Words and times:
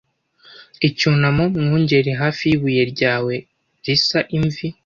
Icyunamo, 0.87 1.43
Mwungeri, 1.63 2.11
hafi 2.21 2.41
y'ibuye 2.49 2.83
ryawe 2.93 3.33
risa 3.85 4.19
imvi 4.37 4.67